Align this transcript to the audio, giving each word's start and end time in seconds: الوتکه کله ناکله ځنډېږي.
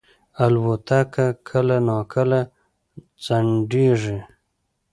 الوتکه 0.43 1.27
کله 1.47 1.77
ناکله 1.87 2.41
ځنډېږي. 3.25 4.19